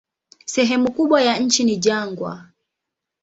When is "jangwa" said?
1.77-2.45